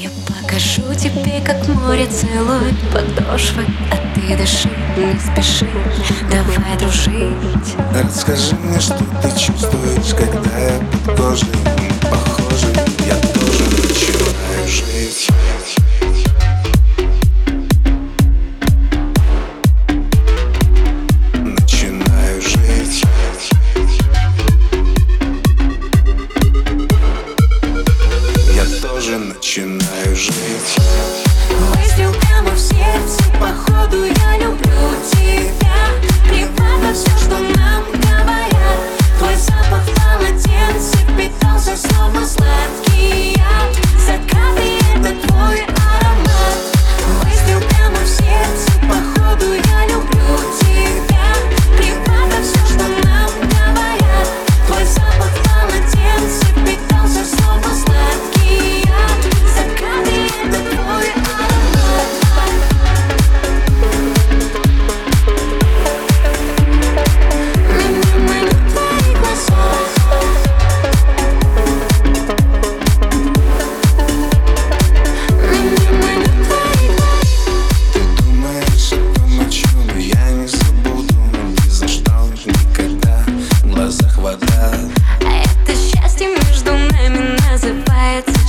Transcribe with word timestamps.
Я 0.00 0.10
покажу 0.28 0.94
тебе, 0.94 1.40
как 1.44 1.66
море 1.66 2.06
целует 2.06 2.78
подошвы 2.92 3.64
А 3.90 3.96
ты 4.14 4.36
дыши, 4.36 4.70
не 4.96 5.18
спеши, 5.18 5.66
давай 6.30 6.78
дружить. 6.78 7.74
Расскажи 7.92 8.54
мне, 8.62 8.78
что 8.78 8.96
ты 9.20 9.28
чувствуешь, 9.30 10.14
когда 10.14 10.56
я 10.56 10.78
под 11.04 11.16
кожей 11.18 11.77
тоже 28.98 29.16
начинаю 29.18 30.16
жить. 30.16 30.34
Выстрел 31.76 32.12
прямо 32.20 32.50
в 32.50 32.58
сердце, 32.58 33.22
походу 33.38 33.87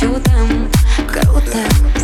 чудом. 0.00 0.70
Круто, 1.06 1.58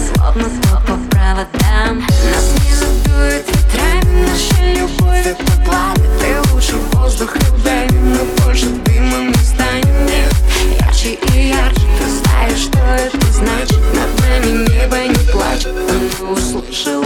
словно 0.06 0.44
по 0.86 0.96
проводам. 1.10 2.00
Нас 2.00 2.52
не 2.60 2.74
надует 2.80 3.46
ветрами 3.48 4.26
наша 4.26 4.80
любовь 4.80 5.26
Это 5.26 5.52
пламя, 5.64 6.08
ты 6.20 6.52
лучше 6.52 6.76
воздух 6.92 7.34
любви 7.36 7.88
Но 7.90 8.44
больше 8.44 8.66
дыма 8.66 9.18
мы 9.22 9.34
станем. 9.36 10.06
Нет 10.06 10.34
Ярче 10.78 11.14
и 11.14 11.48
ярче, 11.48 11.86
ты 11.98 12.08
знаешь, 12.10 12.58
что 12.58 12.78
это 12.78 13.32
значит. 13.32 13.80
Над 13.94 14.20
нами 14.20 14.68
небо 14.68 14.96
не 14.98 15.32
плачет, 15.32 15.74
но 15.74 16.26
не 16.26 16.32
услышала 16.32 17.05